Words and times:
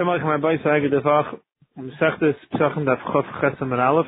Shema 0.00 0.18
Lechem 0.18 0.40
Abayis 0.40 0.62
Ha'eged 0.62 0.94
Devach, 0.94 1.38
Mesechtes 1.78 2.34
Pesachim 2.54 2.86
Daf 2.86 3.02
Chof 3.02 3.30
Chesam 3.42 3.70
and 3.70 3.80
Aleph. 3.82 4.06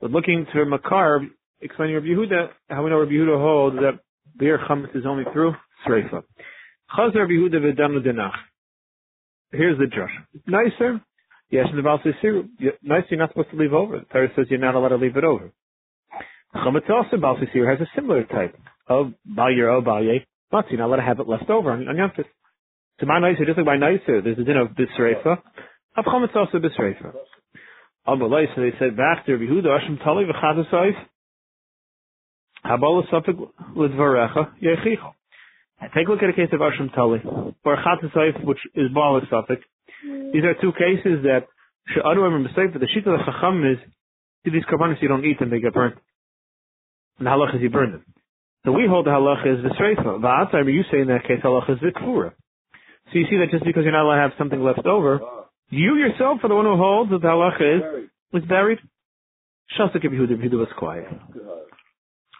But 0.00 0.10
looking 0.10 0.46
to 0.54 0.64
Makar, 0.64 1.20
explaining 1.60 1.96
Rabbi 1.96 2.06
Yehuda, 2.06 2.48
how 2.70 2.82
we 2.82 2.88
know 2.88 3.00
Rabbi 3.00 3.12
Yehuda 3.12 3.38
holds 3.38 3.76
that 3.76 4.00
beer 4.38 4.58
chametz 4.66 4.96
is 4.96 5.04
only 5.06 5.24
through 5.30 5.52
Sreifa. 5.86 6.22
Chaz 6.96 7.14
Rabbi 7.14 7.32
Yehuda 7.32 7.56
v'danu 7.56 8.02
denach. 8.02 8.32
Here's 9.50 9.76
the 9.76 9.84
drush. 9.84 10.08
Nicer, 10.46 11.02
yes, 11.50 11.66
in 11.70 11.76
the 11.76 11.82
Baal 11.82 11.98
Sisiru. 11.98 12.48
Nicer, 12.82 13.06
you're 13.10 13.18
not 13.18 13.28
supposed 13.28 13.50
to 13.50 13.56
leave 13.56 13.74
over. 13.74 13.98
The 13.98 14.06
Torah 14.06 14.28
says 14.34 14.46
you're 14.48 14.58
not 14.58 14.74
allowed 14.74 14.88
to 14.88 14.96
leave 14.96 15.18
it 15.18 15.24
over. 15.24 15.52
Chametz 16.56 16.88
also, 16.88 17.18
Baal 17.18 17.36
Sisiru 17.36 17.68
has 17.68 17.86
a 17.86 17.90
similar 17.94 18.24
type 18.24 18.58
of 18.88 19.12
Baal 19.26 19.50
Yero, 19.50 19.84
Baal 19.84 20.02
Yeh. 20.02 20.20
You're 20.50 20.78
not 20.78 20.86
allowed 20.86 20.96
to 20.96 21.02
have 21.02 21.20
it 21.20 21.28
left 21.28 21.50
over 21.50 21.72
on, 21.72 21.86
on 21.88 21.96
Yom 21.98 22.12
So 23.02 23.06
my 23.06 23.18
nicer, 23.18 23.44
just 23.44 23.58
like 23.58 23.66
my 23.66 23.76
nicer, 23.76 24.22
there's 24.22 24.38
a 24.38 24.44
din 24.44 24.56
of 24.56 24.68
Bisreifa. 24.78 25.42
Of 25.96 26.04
Chametz 26.04 26.36
also 26.36 26.58
Bisreifa. 26.58 27.10
Amalai, 28.06 28.46
so 28.54 28.60
they 28.62 28.70
said 28.78 28.96
back 28.96 29.26
to 29.26 29.32
Rabbi 29.32 29.50
Yehuda, 29.50 29.66
Ashim 29.66 29.98
Tali 30.04 30.22
v'chadasayif. 30.24 30.94
Habala 32.64 33.02
Safik 33.10 33.34
Lidvarecha 33.74 34.52
Yechicho. 34.62 35.14
Take 35.96 36.06
a 36.06 36.10
look 36.12 36.22
at 36.22 36.30
a 36.30 36.32
case 36.32 36.50
of 36.52 36.60
Asham 36.60 36.94
Tali, 36.94 37.18
or 37.64 37.76
Chatasayif, 37.76 38.44
which 38.44 38.60
is 38.76 38.92
Bala 38.94 39.20
Safik. 39.22 39.58
These 40.32 40.44
are 40.44 40.54
two 40.60 40.70
cases 40.70 41.24
that 41.24 41.48
and 41.96 42.44
mistake, 42.44 42.72
but 42.72 42.80
the 42.80 42.86
Shita 42.86 43.12
of 43.12 43.18
the 43.18 43.24
Chacham 43.26 43.64
is, 43.64 43.78
to 44.44 44.52
these 44.52 44.62
karbanis 44.70 45.02
you 45.02 45.08
don't 45.08 45.24
eat 45.24 45.40
them, 45.40 45.50
they 45.50 45.58
get 45.58 45.74
burnt. 45.74 45.96
And 47.18 47.26
the 47.26 47.30
halach 47.30 47.56
is 47.56 47.62
you 47.62 47.70
burn 47.70 47.90
them. 47.90 48.04
So 48.64 48.70
we 48.70 48.86
hold 48.88 49.06
the 49.06 49.10
halach 49.10 49.44
is 49.44 49.64
Visreifa. 49.64 50.20
Va'atzai, 50.20 50.72
you 50.72 50.84
say 50.92 51.00
in 51.00 51.08
that 51.08 51.24
case 51.24 51.40
halach 51.42 51.68
is 51.68 51.78
Vikfura. 51.80 52.34
So 53.12 53.18
you 53.18 53.26
see 53.28 53.36
that 53.36 53.50
just 53.50 53.64
because 53.64 53.84
you're 53.84 53.92
not 53.92 54.04
allowed 54.04 54.16
to 54.16 54.22
have 54.22 54.38
something 54.38 54.62
left 54.62 54.86
over, 54.86 55.20
you 55.68 55.96
yourself 55.96 56.38
are 56.42 56.48
the 56.48 56.54
one 56.54 56.64
who 56.64 56.76
holds 56.76 57.10
that 57.10 57.20
the 57.20 57.28
halach 57.28 57.60
is, 57.60 58.08
was 58.32 58.42
buried. 58.44 58.78
Shasta 59.76 59.98
Yehuda, 59.98 60.32
Yehuda 60.32 60.58
was 60.58 60.68
quiet. 60.78 61.04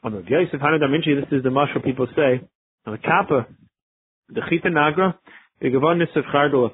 On 0.03 0.13
the 0.13 0.25
Yosef 0.27 0.61
Hanadamintzi, 0.61 1.21
this 1.21 1.29
is 1.31 1.43
the 1.43 1.51
mashal 1.51 1.85
people 1.85 2.07
say, 2.17 2.41
on 2.87 2.93
the 2.93 2.99
kappa, 2.99 3.47
the 4.29 4.41
chita 4.49 4.69
nagra, 4.69 5.15
the 5.61 5.69
gavanis 5.69 6.15
of 6.17 6.25
chardula, 6.35 6.71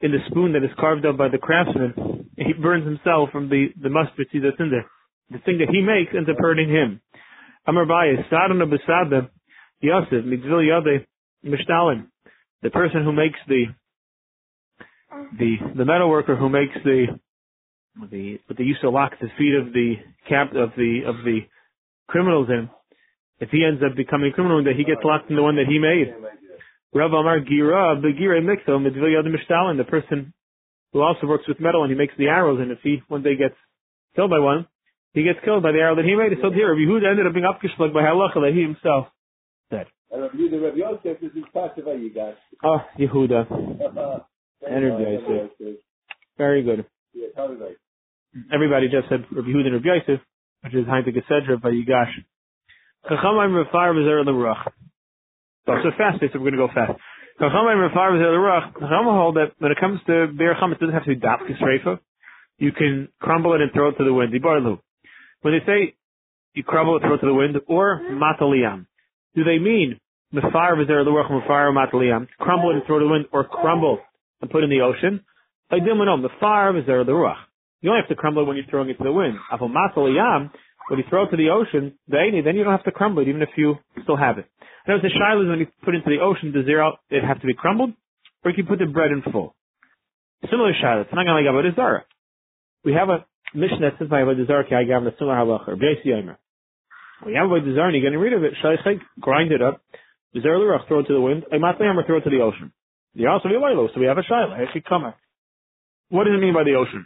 in 0.00 0.10
the 0.10 0.18
spoon 0.28 0.52
that 0.52 0.64
is 0.64 0.70
carved 0.78 1.06
up 1.06 1.16
by 1.16 1.28
the 1.28 1.38
craftsman, 1.38 2.28
he 2.36 2.52
burns 2.52 2.84
himself 2.84 3.30
from 3.30 3.48
the, 3.48 3.68
the 3.80 3.88
mustard 3.88 4.26
seed 4.32 4.42
that's 4.44 4.56
in 4.58 4.70
there. 4.70 4.86
The 5.30 5.38
thing 5.44 5.58
that 5.58 5.70
he 5.70 5.80
makes 5.80 6.12
ends 6.14 6.28
up 6.28 6.36
hurting 6.38 6.68
him. 6.68 7.00
Amar 7.66 7.86
Baya, 7.86 8.16
Sadana 8.28 8.66
Besada, 8.66 9.30
Yosef, 9.80 10.24
Mitzvil 10.24 10.66
Yade, 10.66 11.06
Mishtalim, 11.46 12.08
the 12.62 12.70
person 12.70 13.04
who 13.04 13.12
makes 13.12 13.38
the, 13.48 13.64
the, 15.38 15.56
the 15.76 15.84
metal 15.84 16.08
worker 16.08 16.36
who 16.36 16.48
makes 16.48 16.74
the, 16.84 17.06
the, 18.10 18.38
what 18.46 18.56
they 18.56 18.64
used 18.64 18.80
to 18.80 18.90
lock 18.90 19.12
the 19.20 19.28
feet 19.36 19.54
of 19.54 19.72
the 19.72 19.94
cap, 20.28 20.50
of 20.54 20.70
the, 20.76 21.00
of 21.06 21.16
the 21.24 21.40
criminals 22.08 22.48
in, 22.48 22.70
if 23.40 23.50
he 23.50 23.64
ends 23.64 23.82
up 23.84 23.96
becoming 23.96 24.30
a 24.30 24.34
criminal, 24.34 24.62
that 24.62 24.76
he 24.76 24.84
gets 24.84 25.02
locked 25.04 25.28
in 25.28 25.36
the 25.36 25.42
one 25.42 25.56
that 25.56 25.66
he 25.66 25.78
made. 25.78 26.14
Rav 26.94 27.10
Amar 27.12 27.40
Gira, 27.40 28.00
the 28.00 28.12
Gira 28.14 28.38
Mixo, 28.40 28.80
Mitzvah 28.80 29.10
Yad 29.10 29.26
Mishtalin, 29.26 29.78
the 29.78 29.84
person 29.84 30.32
who 30.92 31.00
also 31.00 31.26
works 31.26 31.48
with 31.48 31.58
metal 31.58 31.82
and 31.82 31.90
he 31.90 31.98
makes 31.98 32.14
the 32.18 32.26
arrows, 32.28 32.60
and 32.60 32.70
if 32.70 32.78
he 32.82 33.02
one 33.08 33.22
day 33.22 33.34
gets 33.34 33.56
killed 34.14 34.30
by 34.30 34.38
one, 34.38 34.66
he 35.14 35.24
gets 35.24 35.38
killed 35.44 35.62
by 35.62 35.72
the 35.72 35.78
arrow 35.78 35.96
that 35.96 36.04
he 36.04 36.14
made. 36.14 36.36
So 36.40 36.52
here, 36.52 36.74
Yehuda 36.74 37.10
ended 37.10 37.26
up 37.26 37.32
being 37.32 37.48
upkishlag 37.48 37.92
by 37.92 38.02
halacha 38.02 38.44
that 38.44 38.52
he 38.54 38.62
himself 38.62 39.08
Rabbi 40.12 40.36
Yehuda, 40.36 40.62
Rabbi 40.62 40.76
Yosef, 40.76 41.20
this 41.20 41.30
is 41.30 41.44
you 41.54 42.10
guys. 42.14 42.34
Oh, 42.62 42.78
Yehuda. 42.98 43.46
Energy, 44.68 45.78
Very 46.38 46.62
good. 46.62 46.84
Yeah, 47.14 47.26
right. 47.36 47.76
Everybody 48.52 48.88
just 48.88 49.08
said 49.08 49.24
Rabbi 49.30 49.48
Yehuda 49.48 49.66
and 49.66 49.74
Rabbi 49.74 49.88
Yosef 50.06 50.20
which 50.62 50.74
is 50.74 50.86
Hainte 50.86 51.08
Gesedra 51.08 51.60
by 51.60 51.70
Yigash. 51.70 52.12
Chachamim 53.10 53.54
Rafar 53.54 53.92
V'zer 53.94 54.24
L'Ruach. 54.24 54.70
So, 55.66 55.72
so 55.82 55.90
fast, 55.98 56.20
so 56.20 56.26
we're 56.38 56.50
going 56.50 56.52
to 56.52 56.58
go 56.58 56.68
fast. 56.68 56.98
Chachamim 57.40 57.88
Rafar 57.88 58.12
V'zer 58.12 58.32
L'Ruach. 58.32 58.72
Chachamim 58.74 59.16
hold 59.16 59.36
that 59.36 59.52
when 59.58 59.72
it 59.72 59.78
comes 59.80 60.00
to 60.06 60.28
Be'er 60.28 60.54
Cham, 60.58 60.72
it 60.72 60.78
doesn't 60.78 60.94
have 60.94 61.04
to 61.04 61.14
be 61.14 61.16
Dapkis 61.16 61.60
Reifa. 61.60 61.98
You 62.58 62.70
can 62.70 63.08
crumble 63.20 63.54
it 63.54 63.60
and 63.60 63.72
throw 63.72 63.88
it 63.88 63.98
to 63.98 64.04
the 64.04 64.14
wind. 64.14 64.32
Ibarlu. 64.32 64.78
When 65.40 65.54
they 65.54 65.66
say 65.66 65.96
you 66.54 66.62
crumble 66.62 66.96
it, 66.96 67.00
throw 67.00 67.14
it 67.14 67.18
to 67.18 67.26
the 67.26 67.34
wind, 67.34 67.56
or 67.66 68.00
Mataliyam, 68.00 68.86
do 69.34 69.42
they 69.42 69.58
mean 69.58 69.98
Mefar 70.34 70.74
V'zer 70.76 71.04
L'Ruach, 71.04 71.30
Mefar 71.30 71.72
Mataliyam, 71.72 72.26
crumble 72.38 72.70
it 72.70 72.74
and 72.76 72.84
throw 72.86 72.98
to 72.98 73.04
the 73.04 73.10
wind, 73.10 73.26
or 73.32 73.44
crumble 73.44 73.98
and 74.40 74.50
put 74.50 74.64
in 74.64 74.70
the 74.70 74.80
ocean? 74.80 75.24
I 75.70 75.78
didn't 75.78 75.98
know. 75.98 76.16
Mefar 76.16 76.72
V'zer 76.72 77.04
L'Ruach. 77.06 77.36
You 77.80 77.90
only 77.90 78.02
have 78.02 78.08
to 78.08 78.14
crumble 78.14 78.42
it 78.42 78.46
when 78.46 78.56
you're 78.56 78.66
throwing 78.70 78.88
it 78.88 78.96
to 78.98 79.04
the 79.04 79.12
wind. 79.12 79.38
When 79.50 80.98
you 80.98 81.04
throw 81.08 81.24
it 81.24 81.30
to 81.30 81.36
the 81.36 81.50
ocean, 81.50 81.98
then 82.08 82.34
you 82.34 82.42
don't 82.42 82.72
have 82.72 82.84
to 82.84 82.92
crumble 82.92 83.22
it, 83.22 83.28
even 83.28 83.42
if 83.42 83.50
you 83.56 83.78
still 84.02 84.16
have 84.16 84.38
it. 84.38 84.46
Now, 84.86 84.98
the 85.00 85.10
shiloh 85.10 85.48
when 85.48 85.60
you 85.60 85.66
put 85.84 85.94
into 85.94 86.10
the 86.10 86.20
ocean, 86.22 86.52
does 86.52 86.66
it 86.66 87.24
have 87.24 87.40
to 87.40 87.46
be 87.46 87.54
crumbled? 87.54 87.92
Or 88.44 88.50
you 88.50 88.56
can 88.56 88.66
put 88.66 88.78
the 88.78 88.86
bread 88.86 89.10
in 89.12 89.22
full. 89.30 89.54
Similar 90.50 90.72
shiloh. 90.80 91.02
It's 91.02 91.12
not 91.12 91.24
going 91.24 91.44
to 91.44 91.50
like 91.50 91.64
Avodah. 91.76 92.02
We 92.84 92.92
have 92.94 93.08
a 93.08 93.24
mission 93.54 93.82
that 93.82 93.98
says 93.98 94.08
by 94.08 94.22
Avodah 94.22 94.46
Zarah, 94.46 94.64
ki 94.68 94.74
I 94.74 94.84
gav 94.84 95.04
the 95.04 95.12
similar 95.18 95.36
halacha, 95.36 95.68
or 95.68 95.76
Beis 95.76 96.04
Yomer. 96.04 96.36
You 97.26 97.36
have 97.36 97.46
Avodah 97.48 97.74
Zarah 97.76 97.86
and 97.86 97.94
you're 97.94 98.02
getting 98.02 98.18
rid 98.18 98.32
of 98.32 98.42
it, 98.42 98.54
shaychik, 98.62 99.00
grind 99.20 99.52
it 99.52 99.62
up, 99.62 99.82
Zerah 100.40 100.58
L'Ruach, 100.58 100.88
throw 100.88 101.00
it 101.00 101.06
to 101.08 101.12
the 101.12 101.20
wind, 101.20 101.44
Imatlayam, 101.52 101.96
or 101.96 102.04
throw 102.06 102.16
it 102.16 102.24
to 102.24 102.30
the 102.30 102.40
ocean. 102.40 102.72
You 103.14 103.28
also 103.28 103.48
a 103.48 103.88
so 103.92 104.00
we 104.00 104.06
have 104.06 104.16
a 104.16 104.24
actually 104.24 104.84
come 104.88 105.12
What 106.08 106.24
does 106.24 106.32
it 106.32 106.40
mean 106.40 106.54
by 106.54 106.64
the 106.64 106.74
ocean? 106.80 107.04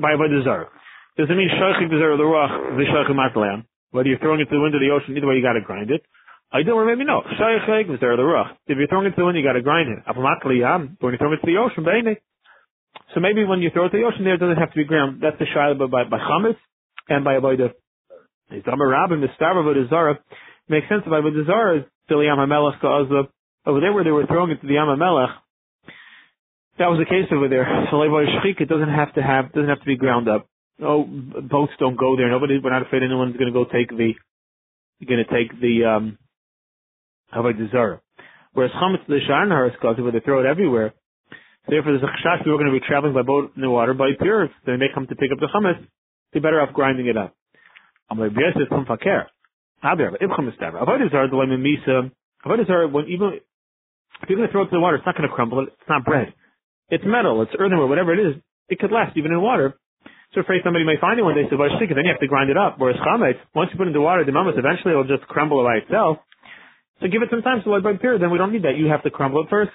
by 0.00 0.18
Avodah 0.18 0.42
Zarah. 0.42 0.68
Does 1.16 1.28
it 1.30 1.36
mean 1.36 1.48
Shaychik 1.48 1.86
B'Zerah 1.92 2.18
L'Ruach 2.18 2.74
V'Shaychik 2.74 3.14
Matlayam? 3.14 3.64
Whether 3.92 4.08
you're 4.08 4.18
throwing 4.18 4.40
it 4.40 4.46
to 4.46 4.56
the 4.56 4.60
wind 4.60 4.74
or 4.74 4.80
the 4.80 4.90
ocean, 4.90 5.16
either 5.16 5.26
way 5.26 5.36
you 5.36 5.42
gotta 5.42 5.60
grind 5.60 5.90
it. 5.90 6.02
I 6.50 6.62
don't 6.62 6.86
maybe 6.86 7.04
no. 7.04 7.22
Shaychik 7.38 7.86
B'Zerah 7.86 8.18
L'Ruach. 8.18 8.56
If 8.66 8.78
you're 8.78 8.88
throwing 8.88 9.06
it 9.06 9.10
to 9.14 9.22
the 9.22 9.26
wind, 9.26 9.38
you 9.38 9.44
gotta 9.44 9.62
grind 9.62 9.92
it. 9.92 10.02
Apo 10.08 10.18
Matlayam, 10.18 10.96
when 10.98 11.12
you're 11.12 11.18
throwing 11.18 11.38
it 11.38 11.46
to 11.46 11.52
the 11.52 11.58
ocean, 11.62 11.84
B'Einei. 11.84 12.16
So 13.14 13.20
maybe 13.20 13.44
when 13.44 13.60
you 13.60 13.70
throw 13.70 13.86
it 13.86 13.90
to 13.90 13.98
the 13.98 14.04
ocean 14.04 14.24
there, 14.24 14.36
doesn't 14.36 14.56
have 14.56 14.72
to 14.72 14.76
be 14.76 14.84
ground. 14.84 15.22
That's 15.22 15.38
the 15.38 15.46
Shayla 15.46 15.78
by, 15.78 16.04
by 16.10 16.18
Chametz 16.18 16.58
and 17.08 17.22
by 17.24 17.34
Avodah. 17.34 17.70
It's 18.50 18.66
Amar 18.66 18.88
Rabbim, 18.88 19.20
the 19.20 19.28
star 19.36 19.54
of 19.54 19.64
Avodah 19.64 19.88
Zarah. 19.88 20.18
Makes 20.68 20.88
sense 20.88 21.04
by 21.04 21.20
Avodah 21.20 21.46
Zarah 21.46 21.86
is 22.02 22.08
Till 22.08 22.22
Yam 22.22 22.38
HaMelach 22.38 22.82
Over 23.66 23.80
there 23.80 23.92
where 23.92 24.04
they 24.04 24.10
were 24.10 24.26
throwing 24.26 24.50
it 24.50 24.60
to 24.60 24.66
the 24.66 24.74
Yam 24.74 24.88
HaMelach, 24.88 25.34
that 26.78 26.86
was 26.86 26.98
the 26.98 27.04
case 27.04 27.30
over 27.32 27.48
there. 27.48 27.66
It 27.66 28.68
doesn't 28.68 28.88
have 28.88 29.14
to 29.14 29.22
have, 29.22 29.52
doesn't 29.52 29.68
have 29.68 29.80
to 29.80 29.86
be 29.86 29.96
ground 29.96 30.28
up. 30.28 30.48
No, 30.78 31.04
boats 31.04 31.72
don't 31.78 31.98
go 31.98 32.16
there. 32.16 32.30
Nobody, 32.30 32.58
we're 32.62 32.70
not 32.70 32.82
afraid 32.82 33.02
anyone's 33.02 33.36
going 33.36 33.52
to 33.52 33.54
go 33.54 33.64
take 33.64 33.90
the, 33.90 34.14
to 35.00 35.24
take 35.24 35.60
the, 35.60 35.84
um, 35.84 36.18
how 37.30 37.40
about 37.40 37.54
Zara. 37.70 38.00
Whereas 38.54 38.72
Chametz 38.72 39.06
the 39.06 39.20
Sharnahar 39.28 39.68
is 39.68 39.76
called, 39.80 40.00
where 40.00 40.12
they 40.12 40.20
throw 40.20 40.40
it 40.40 40.46
everywhere. 40.46 40.94
Therefore, 41.68 41.92
there's 41.92 42.02
a 42.02 42.06
chashash 42.06 42.38
people 42.38 42.54
are 42.54 42.58
going 42.58 42.72
to 42.72 42.78
be 42.78 42.86
traveling 42.86 43.14
by 43.14 43.22
boat 43.22 43.52
in 43.54 43.62
the 43.62 43.70
water 43.70 43.94
by 43.94 44.10
pure. 44.20 44.50
They 44.66 44.76
may 44.76 44.88
come 44.92 45.06
to 45.06 45.14
pick 45.14 45.30
up 45.30 45.38
the 45.38 45.48
chametz. 45.54 45.86
They're 46.32 46.42
better 46.42 46.60
off 46.60 46.74
grinding 46.74 47.06
it 47.06 47.16
up. 47.16 47.34
I'm 48.10 48.18
like, 48.18 48.32
yes, 48.32 48.56
it's 48.56 48.68
from 48.68 48.84
fakir. 48.84 49.28
Avodah 49.84 51.10
Zarah, 51.10 51.28
the 51.28 51.36
way 51.36 51.46
Misa, 51.46 52.10
Avodah 52.46 52.66
Zarah, 52.66 52.88
when 52.88 53.06
even, 53.08 53.40
if 54.22 54.28
you're 54.28 54.38
going 54.38 54.48
to 54.48 54.52
throw 54.52 54.62
it 54.62 54.66
to 54.66 54.76
the 54.76 54.80
water, 54.80 54.96
it's 54.96 55.06
not 55.06 55.16
going 55.16 55.28
to 55.28 55.34
crumble. 55.34 55.66
It's 55.66 55.88
not 55.88 56.04
bread. 56.04 56.34
It's 56.88 57.04
metal, 57.06 57.42
it's 57.42 57.52
earthenware, 57.58 57.86
whatever 57.86 58.12
it 58.12 58.20
is, 58.20 58.42
it 58.68 58.78
could 58.78 58.92
last 58.92 59.16
even 59.16 59.32
in 59.32 59.40
water. 59.40 59.74
So 60.34 60.40
afraid 60.40 60.62
somebody 60.64 60.84
may 60.84 60.96
find 61.00 61.18
it 61.18 61.22
one 61.22 61.34
day, 61.34 61.44
so 61.50 61.56
then 61.56 62.04
you 62.04 62.10
have 62.10 62.20
to 62.20 62.26
grind 62.26 62.50
it 62.50 62.56
up. 62.56 62.76
Whereas 62.78 62.96
chametz, 63.00 63.36
once 63.54 63.70
you 63.72 63.76
put 63.76 63.84
it 63.84 63.88
in 63.88 63.92
the 63.92 64.00
water, 64.00 64.24
the 64.24 64.32
mamas, 64.32 64.54
eventually 64.56 64.92
it'll 64.92 65.04
just 65.04 65.28
crumble 65.28 65.62
by 65.62 65.76
itself. 65.84 66.18
So 67.00 67.08
give 67.08 67.22
it 67.22 67.28
some 67.30 67.42
time, 67.42 67.60
so 67.64 67.70
like 67.70 67.82
by 67.82 67.96
period, 67.96 68.22
then 68.22 68.30
we 68.30 68.38
don't 68.38 68.52
need 68.52 68.64
that. 68.64 68.76
You 68.76 68.86
have 68.86 69.02
to 69.02 69.10
crumble 69.10 69.42
it 69.42 69.50
first. 69.50 69.72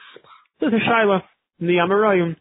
There's 0.60 0.74
a 0.74 0.90
shaila 0.90 1.22
in 1.60 1.68
the 1.68 1.74
Amarayim. 1.74 2.36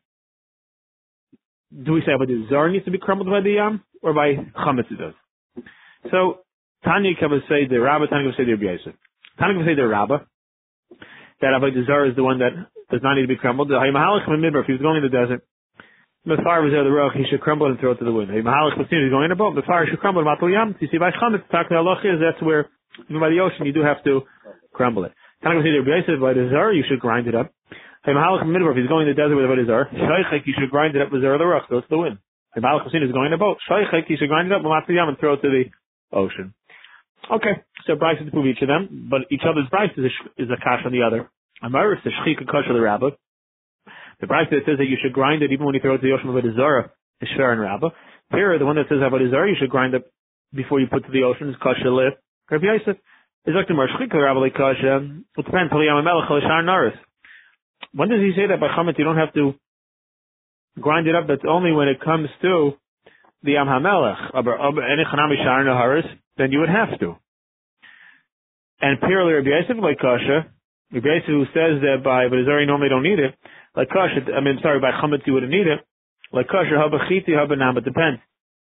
Do 1.84 1.92
we 1.92 2.02
say 2.06 2.12
about 2.12 2.28
the 2.28 2.46
zar 2.48 2.70
needs 2.70 2.84
to 2.86 2.90
be 2.90 2.98
crumbled 2.98 3.28
by 3.28 3.40
the 3.40 3.50
yam, 3.50 3.82
or 4.02 4.14
by 4.14 4.34
chametz 4.56 4.90
it 4.90 4.98
does? 4.98 5.14
So, 6.10 6.38
Tanya 6.84 7.12
say 7.48 7.66
the 7.68 7.80
rabba, 7.80 8.06
Tanya 8.08 8.32
say 8.36 8.44
the 8.44 8.56
Yosef. 8.56 8.94
Tanya 9.38 9.64
say 9.64 9.74
the 9.74 9.86
rabba, 9.86 10.26
that 11.40 11.52
Avodah 11.52 11.86
Zarah 11.86 12.08
is 12.10 12.16
the 12.16 12.24
one 12.24 12.38
that 12.38 12.52
does 12.90 13.02
not 13.02 13.14
need 13.14 13.22
to 13.22 13.28
be 13.28 13.36
crumbled. 13.36 13.70
If 13.70 13.76
he 13.82 13.90
was 13.92 14.82
going 14.82 14.96
in 14.96 15.02
the 15.02 15.10
desert, 15.10 15.42
Mefar 16.26 16.62
was 16.62 16.72
there 16.74 16.82
the 16.82 16.90
rock, 16.90 17.14
he 17.14 17.24
should 17.30 17.40
crumble 17.40 17.66
and 17.66 17.78
throw 17.78 17.92
it 17.92 17.98
to 18.02 18.04
the 18.04 18.12
wind. 18.12 18.30
If 18.30 18.42
he's 18.42 19.10
going 19.10 19.24
in 19.26 19.32
a 19.32 19.36
boat, 19.36 19.54
Mefar 19.54 19.86
should 19.88 20.00
crumble 20.00 20.24
Matul 20.24 20.50
Yam. 20.50 20.74
You 20.80 20.88
see 20.90 20.98
by 20.98 21.10
Chametz, 21.10 21.46
Takna 21.54 21.78
Allah 21.78 22.02
is 22.02 22.18
that's 22.18 22.42
where 22.42 22.68
even 23.10 23.20
by 23.20 23.30
the 23.30 23.38
ocean 23.38 23.66
you 23.66 23.72
do 23.72 23.82
have 23.82 24.02
to 24.04 24.22
crumble 24.72 25.04
it. 25.04 25.12
Tanakh 25.44 25.62
was 25.62 25.66
either 25.66 25.84
by 26.18 26.32
the 26.32 26.48
Zarah, 26.50 26.74
you 26.74 26.82
should 26.88 26.98
grind 26.98 27.28
it 27.28 27.34
up. 27.34 27.52
If 28.08 28.14
he's 28.14 28.88
going 28.88 29.06
in 29.06 29.12
the 29.14 29.18
desert 29.18 29.34
with 29.34 29.44
Avodah 29.44 29.66
Zarah, 29.66 29.88
Shaychek, 29.90 30.46
you 30.46 30.54
should 30.58 30.70
grind 30.70 30.94
it 30.96 31.02
up 31.02 31.12
with 31.12 31.22
Zarah 31.22 31.38
the 31.38 31.44
rock, 31.44 31.68
throw 31.68 31.78
it 31.78 31.82
to 31.82 31.88
the 31.90 31.98
wind. 31.98 32.18
If 32.54 32.62
Malach 32.62 32.86
is 32.86 33.12
going 33.12 33.26
in 33.26 33.32
a 33.32 33.38
boat, 33.38 33.58
Shaychek, 33.68 34.08
you 34.08 34.16
should 34.16 34.28
grind 34.28 34.46
it 34.50 34.54
up 34.54 34.62
with 34.62 34.70
Matul 34.70 34.94
Yam 34.94 35.08
and 35.08 35.18
throw 35.18 35.34
it 35.34 35.42
to 35.42 35.50
the 35.50 35.64
ocean. 36.16 36.54
Okay, 37.30 37.62
so 37.86 37.94
to 37.94 38.30
prove 38.30 38.46
each 38.46 38.62
of 38.62 38.68
them, 38.68 39.08
but 39.10 39.22
each 39.30 39.42
other's 39.42 39.68
Bryce 39.70 39.90
is 39.96 40.04
a, 40.04 40.42
is 40.42 40.48
a 40.50 40.56
kash 40.62 40.84
on 40.86 40.92
the 40.92 41.02
other. 41.02 41.28
Amaris 41.62 42.02
the 42.04 42.10
shchika 42.10 42.46
kosher 42.46 42.72
the 42.72 42.80
rabbi. 42.80 43.10
The 44.20 44.26
Bride 44.26 44.46
that 44.50 44.64
says 44.64 44.78
that 44.78 44.86
you 44.86 44.96
should 45.02 45.12
grind 45.12 45.42
it 45.42 45.52
even 45.52 45.66
when 45.66 45.74
you 45.74 45.80
throw 45.80 45.94
it 45.94 45.98
to 45.98 46.06
the 46.06 46.12
ocean 46.12 46.32
with 46.32 46.44
a 46.44 46.54
zara 46.54 46.90
is 47.20 47.28
fair 47.36 47.52
and 47.52 47.60
Rabbah. 47.60 47.90
Here, 48.30 48.58
the 48.58 48.64
one 48.64 48.76
that 48.76 48.88
says 48.88 48.98
about 49.04 49.20
a 49.20 49.28
zara 49.28 49.48
you 49.48 49.56
should 49.60 49.70
grind 49.70 49.94
it 49.94 50.10
before 50.54 50.80
you 50.80 50.86
put 50.86 51.04
it 51.04 51.06
to 51.06 51.12
the 51.12 51.24
ocean 51.24 51.50
is 51.50 51.56
kasha 51.62 51.90
lif. 51.90 52.14
Rabbi 52.50 52.64
Yosef 52.64 52.96
is 53.46 53.54
like 53.54 53.68
the 53.68 53.74
marshchika 53.74 54.14
Rabbi 54.14 54.48
kasha. 54.56 55.20
It 55.36 55.44
depends. 55.44 55.72
When 57.92 58.08
does 58.08 58.20
he 58.20 58.32
say 58.36 58.46
that 58.48 58.60
by 58.60 58.68
chametz 58.68 58.98
you 58.98 59.04
don't 59.04 59.18
have 59.18 59.34
to 59.34 59.54
grind 60.80 61.06
it 61.08 61.14
up? 61.14 61.26
That's 61.28 61.44
only 61.46 61.72
when 61.72 61.88
it 61.88 62.00
comes 62.00 62.28
to 62.42 62.72
the 63.42 63.56
Am 63.56 63.66
HaMelech. 63.66 64.32
Then 66.36 66.52
you 66.52 66.60
would 66.60 66.68
have 66.68 66.98
to. 67.00 67.16
And 68.80 69.00
purely 69.00 69.32
Rabbi 69.32 69.48
Yosef 69.48 69.82
like 69.82 69.98
kasha, 69.98 70.52
Rabbi 70.92 71.08
Yosef 71.08 71.26
who 71.26 71.44
says 71.56 71.80
that 71.80 72.04
by 72.04 72.28
but 72.28 72.36
Azari 72.36 72.66
normally 72.66 72.90
don't 72.90 73.02
need 73.02 73.18
it, 73.18 73.34
like 73.74 73.88
kasha, 73.88 74.20
I 74.36 74.40
mean 74.40 74.58
sorry, 74.62 74.80
by 74.80 74.92
chametz 74.92 75.26
you 75.26 75.32
wouldn't 75.32 75.52
need 75.52 75.66
it. 75.66 75.80
Like 76.32 76.48
kasha 76.48 76.76
haba 76.76 77.08
chiti 77.08 77.30
haba 77.32 77.56
nam, 77.56 77.78
it 77.78 77.84
depends. 77.84 78.20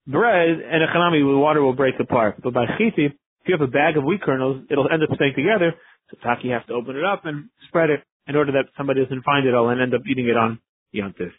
Bread 0.07 0.61
and 0.61 0.83
a 0.83 0.87
chanami 0.89 1.27
with 1.27 1.37
water 1.37 1.63
will 1.63 1.73
break 1.73 1.95
apart. 1.99 2.37
But 2.43 2.53
by 2.53 2.67
chiti, 2.79 3.07
if 3.09 3.45
you 3.47 3.57
have 3.57 3.67
a 3.67 3.71
bag 3.71 3.97
of 3.97 4.05
wheat 4.05 4.21
kernels, 4.23 4.65
it'll 4.71 4.91
end 4.93 5.03
up 5.03 5.09
staying 5.17 5.35
together. 5.35 5.73
So 6.11 6.19
taki 6.23 6.51
have 6.51 6.67
to 6.67 6.75
open 6.75 6.97
it 6.97 7.05
up 7.05 7.25
and 7.25 7.49
spread 7.69 7.89
it 7.91 8.01
in 8.29 8.37
order 8.37 8.53
that 8.53 8.69
somebody 8.77 9.03
doesn't 9.03 9.25
find 9.25 9.47
it 9.47 9.55
all 9.55 9.71
and 9.71 9.81
end 9.81 9.95
up 9.95 10.03
eating 10.09 10.29
it 10.29 10.37
on 10.37 10.61
Yantif. 10.95 11.33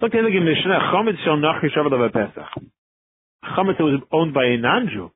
Look 0.00 0.14
at 0.14 0.22
the 0.22 0.40
Mishnah. 0.40 0.92
Chametz 0.92 1.24
shall 1.24 1.38
nachri 1.38 1.72
shavar 1.74 2.12
Pesach. 2.12 2.44
Chametz 3.56 3.80
was 3.80 4.00
owned 4.12 4.34
by 4.34 4.44
a 4.44 4.58
non-Jew 4.58 5.10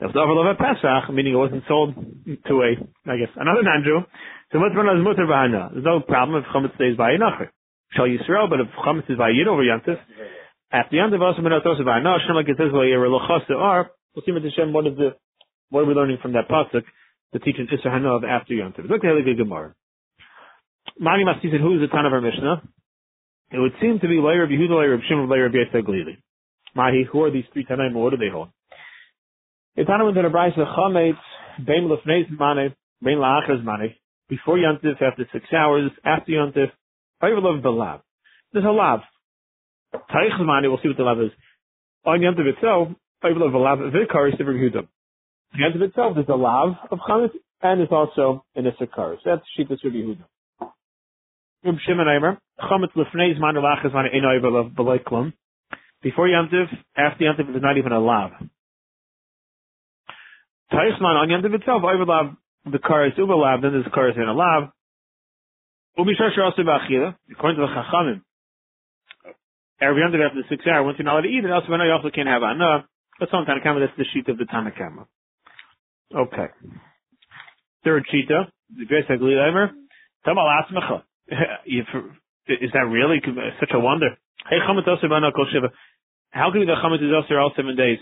that 0.00 0.10
was 0.10 0.18
over 0.18 0.34
Leva 0.34 0.58
Pesach, 0.58 1.14
meaning 1.14 1.34
it 1.34 1.42
wasn't 1.42 1.62
sold 1.68 1.94
to 1.94 2.54
a, 2.66 2.70
I 3.06 3.16
guess, 3.16 3.30
another 3.36 3.62
non-Jew. 3.62 4.02
So 4.50 4.58
Mutter 4.58 4.82
is 4.98 5.04
Mutter 5.06 5.26
Bahana. 5.26 5.70
There's 5.72 5.86
no 5.86 6.00
problem 6.00 6.42
if 6.42 6.50
Chametz 6.50 6.74
stays 6.74 6.96
by 6.96 7.14
Yinacher. 7.14 7.54
Shall 7.94 8.10
Yisrael, 8.10 8.50
but 8.50 8.58
if 8.58 8.68
Chametz 8.74 9.08
is 9.10 9.18
by 9.18 9.30
Yid 9.30 9.46
over 9.46 9.62
Yantif, 9.62 9.98
after 10.72 10.96
Yantif 10.96 11.22
also 11.22 11.42
Menot 11.42 11.64
also 11.64 11.84
by 11.84 12.02
Yinacher, 12.02 12.26
Shem 12.26 12.34
like 12.34 12.48
it 12.48 12.58
says, 12.58 12.74
well, 12.74 12.84
you're 12.84 13.06
are, 13.06 13.90
we'll 14.14 14.24
see 14.26 14.32
what 14.32 14.42
Hashem, 14.42 14.72
what 14.72 14.86
is 14.86 14.96
the, 14.98 15.14
what 15.70 15.82
are 15.82 15.86
we 15.86 15.94
learning 15.94 16.18
from 16.20 16.32
that 16.34 16.50
pasuk 16.50 16.82
to 17.32 17.38
teach 17.38 17.56
an 17.58 17.68
Isser 17.70 17.86
Hanav 17.86 18.26
after 18.26 18.54
Yantif? 18.54 18.90
Look 18.90 19.04
at 19.04 19.14
the 19.14 19.34
Gemara. 19.38 19.74
Mani 20.98 21.24
Masti 21.24 21.50
said, 21.50 21.60
who 21.60 21.74
is 21.74 21.80
the 21.80 21.88
ton 21.88 22.06
of 22.06 22.12
our 22.12 22.20
Mishnah? 22.20 22.62
It 23.52 23.58
would 23.58 23.72
seem 23.80 24.00
to 24.00 24.08
be 24.08 24.18
Leir 24.18 24.42
of 24.42 24.50
Yehuda, 24.50 24.70
Leir 24.70 24.94
of 24.94 25.00
Shimon, 25.08 25.28
Leir 25.30 25.46
of 25.46 25.52
Yisrael 25.52 25.82
Glili. 25.82 26.18
Mahi, 26.74 27.06
who 27.10 27.22
are 27.22 27.30
these 27.30 27.44
three 27.52 27.64
Tanaim, 27.64 27.94
what 27.94 28.10
do 28.10 28.16
they 28.16 28.30
hold? 28.30 28.48
Before 34.28 34.56
Yantif, 34.56 35.02
after 35.02 35.28
six 35.32 35.44
hours, 35.52 35.90
after 36.04 36.32
Balav. 37.22 38.00
There's 38.52 38.64
a 38.64 38.68
lav. 38.68 39.00
Tarich's 39.92 40.40
Mane, 40.40 40.70
we'll 40.70 40.78
see 40.82 40.88
what 40.88 40.96
the 40.96 41.02
lav 41.02 41.20
is. 41.20 41.32
On 42.04 42.20
Yantif 42.20 42.46
itself. 42.46 42.88
Yantif 45.60 45.82
itself, 45.82 46.14
there's 46.14 46.28
a 46.28 46.34
lav 46.34 46.76
of 46.90 46.98
Chametz, 47.08 47.30
and 47.62 47.80
there's 47.80 47.90
also 47.90 48.44
an 48.54 48.66
Issachar. 48.66 49.16
So 49.24 49.30
that's 49.30 49.42
Shita 49.58 49.76
Sivir 49.84 49.96
Yehuda. 49.96 50.24
Reb 51.64 51.76
Shimon 51.86 52.06
Eimer, 52.06 52.38
Chametz 52.60 52.92
Lefnei's 52.94 53.40
Mane, 53.40 53.56
La'achas 53.56 53.92
Mane, 53.92 54.10
Ein 54.14 54.22
Ayvalav 54.22 54.74
Balai 54.74 55.02
Klum. 55.02 55.32
Before 56.02 56.28
Yantif, 56.28 56.68
after 56.96 57.24
Yantif, 57.24 57.46
there's 57.50 57.62
not 57.62 57.78
even 57.78 57.92
a 57.92 57.98
lav. 57.98 58.30
Teichman 60.74 61.14
on 61.14 61.30
Yom 61.30 61.54
itself, 61.54 61.82
overlap 61.84 62.36
the 62.70 62.78
car 62.78 63.06
is 63.06 63.12
overlap, 63.18 63.62
then 63.62 63.72
there's 63.72 63.84
car 63.90 64.08
is 64.10 64.16
in 64.16 64.22
a 64.22 64.32
also 66.42 66.62
ba'achila, 66.62 67.14
according 67.30 67.60
to 67.60 67.66
the 67.66 67.72
Chachamim. 67.72 68.22
Erev 69.82 69.98
Yom 69.98 70.14
after 70.20 70.42
the 70.42 70.48
six 70.48 70.66
hour, 70.66 70.82
once 70.82 70.98
you're 70.98 71.04
not 71.04 71.14
allowed 71.14 71.22
to 71.22 71.28
eat 71.28 71.44
it, 71.44 71.50
also 71.50 71.68
you 71.68 71.92
also 71.92 72.10
can't 72.10 72.28
have 72.28 72.42
anah. 72.42 72.86
That's 73.20 73.32
on 73.32 73.46
Tanakama, 73.46 73.86
that's 73.86 73.96
the 73.96 74.04
sheet 74.12 74.28
of 74.28 74.38
the 74.38 74.44
Tanakama. 74.44 75.06
Okay. 76.14 76.48
Third 77.84 78.04
shita, 78.12 78.50
the 78.76 78.86
Grace 78.86 79.04
Aglilamer, 79.08 79.70
Tamal 80.26 80.50
Asmacha. 80.50 81.02
Is 82.46 82.72
that 82.74 82.86
really 82.90 83.22
such 83.58 83.70
a 83.72 83.80
wonder? 83.80 84.16
How 84.44 84.74
can 86.52 86.66
the 86.66 86.74
Chametz 86.74 86.96
is 86.96 87.08
Osir 87.08 87.40
all 87.40 87.52
seven 87.56 87.76
days? 87.76 87.98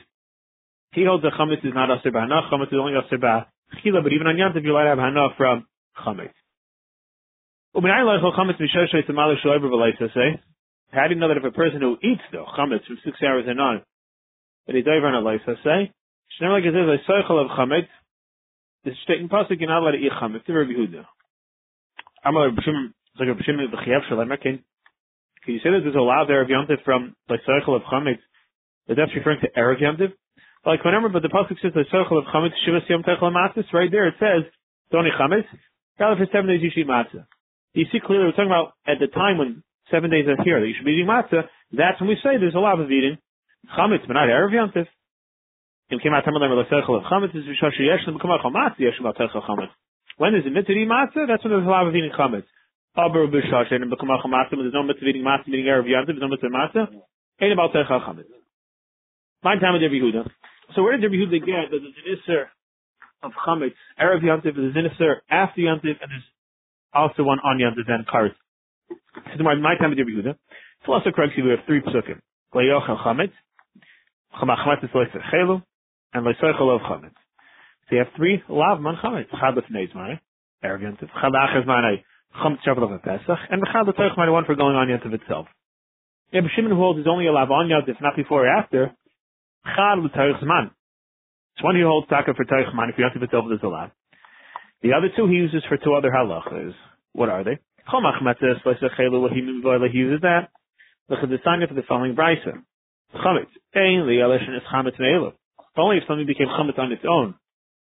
He 0.92 1.04
holds 1.04 1.22
that 1.24 1.32
chametz 1.32 1.64
is 1.64 1.72
not 1.74 1.90
aser 1.90 2.10
b'hana. 2.10 2.50
Chametz 2.52 2.68
is 2.68 2.78
only 2.78 2.92
aser 2.92 3.18
b'chila, 3.18 4.02
but 4.02 4.12
even 4.12 4.26
on 4.26 4.36
yantiv 4.36 4.62
you're 4.62 4.72
allowed 4.72 4.84
to 4.84 4.90
have 4.90 4.98
hana 4.98 5.28
from 5.36 5.66
chametz. 5.96 6.36
How 7.74 7.80
do 11.08 11.14
you 11.14 11.20
know 11.20 11.28
that 11.28 11.38
if 11.38 11.44
a 11.44 11.50
person 11.50 11.80
who 11.80 11.96
eats 12.02 12.20
though 12.30 12.44
chametz 12.44 12.86
from 12.86 12.98
six 13.02 13.16
hours 13.24 13.46
and 13.48 13.58
on, 13.58 13.82
that 14.66 14.76
he's 14.76 14.86
over 14.86 15.06
on 15.06 15.14
a 15.14 15.22
leisa 15.22 15.56
say? 15.64 15.90
Shneim 16.38 16.52
like 16.52 16.64
it 16.64 16.74
says 16.74 16.86
a 16.86 16.98
cycle 17.06 17.40
of 17.40 17.48
chametz. 17.56 17.88
The 18.84 18.92
statement 19.04 19.32
pasuk 19.32 19.58
you're 19.58 19.70
not 19.70 19.80
allowed 19.80 19.92
to 19.92 19.98
eat 19.98 20.12
chametz. 20.12 20.44
To 20.44 20.52
Rabbi 20.52 20.72
Huda. 20.72 21.06
Amal 22.26 22.50
b'shim 22.50 22.92
like 23.18 23.28
b'shim 23.28 23.56
b'chiyav 23.72 24.02
shalem. 24.10 24.28
Can 24.42 24.60
you 25.46 25.60
say 25.60 25.70
that 25.70 25.80
there's 25.82 25.94
a 25.96 26.00
law 26.00 26.24
there 26.28 26.42
of 26.42 26.48
yontif 26.48 26.84
from 26.84 27.16
the 27.28 27.38
cycle 27.46 27.74
of 27.74 27.82
chametz? 27.84 28.20
That 28.88 28.96
that's 28.96 29.14
referring 29.16 29.40
to 29.40 29.48
erev 29.58 29.80
yontif? 29.80 30.12
Like 30.64 30.84
whenever, 30.84 31.08
but 31.08 31.22
the 31.22 31.28
pasuk 31.28 31.58
says 31.58 31.74
the 31.74 31.84
circle 31.90 32.18
of 32.18 32.24
chametz 32.30 32.54
shivas 32.62 32.88
yom 32.88 33.02
techel 33.02 33.34
matzah. 33.34 33.64
Right 33.72 33.90
there, 33.90 34.06
it 34.06 34.14
says 34.20 34.44
doni 34.92 35.10
chametz. 35.10 35.46
Rather 35.98 36.16
for 36.16 36.30
seven 36.30 36.46
days 36.46 36.62
you 36.62 36.70
should 36.70 36.86
eat 36.86 36.88
matzah. 36.88 37.26
You 37.74 37.86
see 37.90 37.98
clearly 37.98 38.26
we're 38.26 38.38
talking 38.38 38.46
about 38.46 38.74
at 38.86 39.00
the 39.00 39.08
time 39.08 39.38
when 39.38 39.64
seven 39.90 40.10
days 40.10 40.26
are 40.30 40.38
here 40.44 40.60
that 40.60 40.66
you 40.66 40.74
should 40.78 40.86
be 40.86 40.92
eating 40.92 41.10
matzah. 41.10 41.50
That's 41.72 41.98
when 41.98 42.08
we 42.08 42.16
say 42.22 42.38
there's 42.38 42.54
a 42.54 42.62
lot 42.62 42.78
of 42.78 42.86
eating 42.86 43.18
chametz, 43.74 44.06
but 44.06 44.14
not 44.14 44.28
erev 44.30 44.54
yontif. 44.54 44.86
When 45.90 45.98
is 50.34 50.46
it 50.46 50.52
mitzvah 50.52 50.72
eating 50.72 50.88
matzah? 50.88 51.26
That's 51.26 51.42
when 51.42 51.52
there's 51.52 51.66
a 51.66 51.70
lot 51.70 51.88
of 51.88 51.94
eating 51.96 52.12
chametz. 52.14 52.46
Aber 52.94 53.26
b'shashen 53.26 53.82
and 53.82 53.90
become 53.90 54.08
matzah, 54.08 54.54
but 54.54 54.62
there's 54.62 54.74
no 54.74 54.82
mitzvah 54.84 55.08
eating 55.08 55.24
matzah, 55.24 55.48
meaning 55.48 55.66
erev 55.66 55.90
yontif. 55.90 56.14
There's 56.14 56.20
no 56.20 56.28
mitzvah 56.28 56.54
matzah. 56.54 56.86
Ain't 57.40 57.52
about 57.52 57.72
techel 57.74 58.00
chametz. 58.06 58.30
My 59.42 59.58
time 59.58 59.74
with 59.74 59.82
Yehuda. 59.82 60.30
So 60.74 60.82
where 60.82 60.96
did 60.96 61.04
Rabbi 61.04 61.16
Yehuda 61.16 61.40
get 61.44 61.70
that 61.70 61.80
there's 61.80 62.28
an 62.28 62.46
of 63.22 63.32
Chametz, 63.46 63.74
Erev 64.00 64.22
Yantiv, 64.22 64.56
there's 64.56 64.74
an 64.74 64.88
Isser 64.90 65.16
after 65.30 65.60
Yantiv, 65.60 66.00
and 66.00 66.10
there's 66.10 66.28
also 66.92 67.22
one 67.22 67.38
on 67.40 67.58
Yantiv 67.58 67.88
and 67.88 68.06
Karet. 68.06 68.34
So 69.36 69.44
my, 69.44 69.54
my 69.54 69.76
time 69.76 69.90
with 69.90 69.98
Rabbi 69.98 70.10
Yehuda. 70.10 70.30
It's 70.32 70.88
also 70.88 71.10
correct 71.10 71.34
we 71.36 71.50
have 71.50 71.64
three 71.66 71.80
psukim. 71.80 72.20
Le'yochel 72.54 72.98
Chametz, 73.04 73.32
Chametz 74.34 74.84
is 74.84 74.90
Le'ser 74.90 75.22
Chelu, 75.32 75.62
and 76.12 76.26
Le'soichel 76.26 76.74
of 76.74 76.82
Chametz. 76.82 77.14
So 77.88 77.96
you 77.96 77.98
have 77.98 78.08
three 78.16 78.42
Lav 78.48 78.80
Man 78.80 78.96
Chametz. 79.02 79.30
Chad 79.30 79.54
Lefnei 79.54 79.92
Zmai, 79.92 80.20
Erev 80.64 80.80
Yantiv, 80.80 81.08
Chad 81.20 81.32
Achaz 81.32 81.66
Manai, 81.66 82.02
Chametz 82.36 82.66
of 82.66 83.02
Pesach, 83.02 83.38
and 83.50 83.62
Chad 83.72 83.86
Manai, 83.86 84.32
one 84.32 84.44
for 84.44 84.54
going 84.54 84.74
on 84.74 84.88
Yantiv 84.88 85.14
itself. 85.14 85.46
Rabbi 86.32 86.46
Shimon 86.56 86.72
holds 86.72 86.98
is 86.98 87.06
only 87.08 87.26
a 87.26 87.32
Lav 87.32 87.50
on 87.50 87.68
Yantiv, 87.68 88.00
not 88.00 88.16
before 88.16 88.46
or 88.46 88.48
after, 88.48 88.96
L'tarich 89.64 90.42
zman. 90.42 90.70
It's 91.54 91.62
one 91.62 91.76
he 91.76 91.82
holds 91.82 92.08
taka 92.08 92.34
for 92.34 92.44
tarich 92.44 92.74
man 92.74 92.88
if 92.88 92.98
you 92.98 93.04
have 93.04 93.12
to 93.14 93.20
be 93.20 93.26
told 93.26 93.50
there's 93.50 93.62
a 93.62 93.68
lot. 93.68 93.92
The 94.82 94.92
other 94.94 95.08
two 95.14 95.26
he 95.26 95.34
uses 95.34 95.62
for 95.68 95.76
two 95.76 95.94
other 95.94 96.10
halachas. 96.10 96.74
What 97.12 97.28
are 97.28 97.44
they? 97.44 97.58
Chomach 97.88 98.22
matzes 98.22 98.64
l'sechelu 98.64 99.20
what 99.20 99.32
he 99.32 99.40
he 99.40 99.98
uses 99.98 100.20
that. 100.22 100.48
Look 101.08 101.20
at 101.22 101.28
the 101.28 101.38
sign 101.44 101.60
for 101.66 101.74
the 101.74 101.82
following 101.88 102.14
brisa. 102.14 102.62
Chametz. 103.14 103.52
Ein 103.74 104.06
li'alesh 104.06 104.42
is 104.42 104.62
chametz 104.72 104.98
me'elu. 104.98 105.32
Only 105.76 105.98
if 105.98 106.04
something 106.08 106.26
became 106.26 106.48
chametz 106.48 106.78
on 106.78 106.92
its 106.92 107.04
own. 107.08 107.34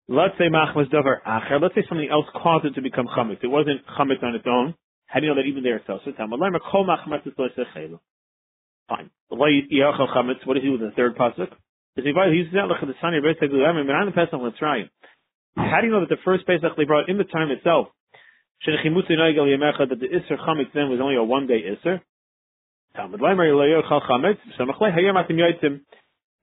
Let's 0.09 0.39
say 0.39 0.49
machmas 0.49 0.89
davar 0.91 1.21
acher. 1.27 1.61
Let's 1.61 1.75
say 1.75 1.85
something 1.89 2.09
else 2.11 2.27
caused 2.33 2.65
it 2.65 2.75
to 2.77 2.83
become 2.83 3.07
chametz. 3.07 3.43
It 3.43 3.49
wasn't 3.49 3.81
chametz 3.99 4.23
on 4.23 4.35
its 4.35 4.47
own. 4.47 4.75
How 5.07 5.21
do 5.21 5.27
you 5.27 5.35
know 5.35 5.41
that 5.41 5.49
even 5.49 5.63
there 5.63 5.77
it's 5.77 5.89
also? 5.89 6.13
Fine. 8.89 9.11
What 9.29 9.49
does 9.51 9.63
he 9.69 10.69
do 10.69 10.73
with 10.73 10.81
the 10.81 10.93
third 10.97 11.17
pasuk? 11.17 11.51
How 11.97 12.03
do 15.81 15.87
you 15.87 15.93
know 15.93 16.01
that 16.01 16.09
the 16.09 16.17
first 16.25 16.47
Pesach 16.47 16.77
they 16.77 16.85
brought 16.85 17.09
in 17.09 17.19
the 17.19 17.25
time 17.25 17.51
itself? 17.51 17.89
That 18.65 18.77
the 18.81 20.09
Isser 20.09 20.39
Chametz 20.39 20.73
then 20.75 20.89
was 20.89 21.01
only 21.03 21.17
a 21.17 21.23
one 21.23 21.47
day 21.47 21.63
Isser. 21.63 22.01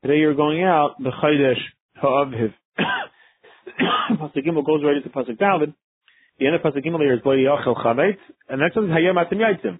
Today 0.01 0.17
you're 0.17 0.35
going 0.35 0.63
out 0.63 0.95
the 0.99 1.11
Chaydesh 1.11 1.61
Ha'avhiv. 2.01 2.53
Pasuk 4.19 4.45
Gimel 4.45 4.65
goes 4.65 4.83
right 4.83 4.97
into 4.97 5.09
Pasuk 5.09 5.37
Daled. 5.37 5.73
The 6.39 6.47
end 6.47 6.55
of 6.55 6.61
Pasuk 6.61 6.85
Gimel 6.85 6.99
here 6.99 7.13
is 7.13 7.21
Lo 7.25 7.33
Yachel 7.33 7.75
Chametz, 7.81 8.17
and 8.49 8.59
next 8.59 8.75
one 8.75 8.85
is 8.85 8.91
Hayom 8.91 9.15
Atim 9.15 9.39
Yaitzim. 9.39 9.79